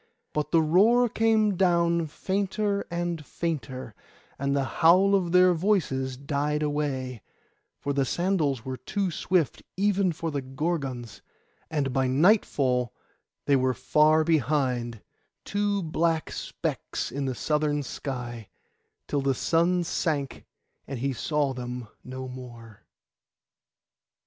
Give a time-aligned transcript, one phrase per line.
[0.33, 3.93] But the roar came down fainter and fainter,
[4.39, 7.21] and the howl of their voices died away;
[7.77, 11.21] for the sandals were too swift, even for Gorgons,
[11.69, 12.95] and by nightfall
[13.45, 15.03] they were far behind,
[15.45, 18.49] two black specks in the southern sky,
[19.07, 20.45] till the sun sank
[20.87, 22.87] and he saw them no more.